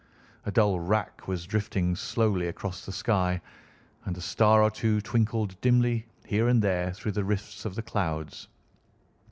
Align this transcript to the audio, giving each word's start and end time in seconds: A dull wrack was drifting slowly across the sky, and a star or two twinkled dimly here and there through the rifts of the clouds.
A 0.47 0.51
dull 0.51 0.79
wrack 0.79 1.27
was 1.27 1.45
drifting 1.45 1.95
slowly 1.95 2.47
across 2.47 2.87
the 2.87 2.91
sky, 2.91 3.39
and 4.03 4.17
a 4.17 4.19
star 4.19 4.63
or 4.63 4.71
two 4.71 4.99
twinkled 4.99 5.61
dimly 5.61 6.07
here 6.25 6.47
and 6.47 6.59
there 6.63 6.91
through 6.91 7.11
the 7.11 7.23
rifts 7.23 7.65
of 7.65 7.75
the 7.75 7.83
clouds. 7.83 8.47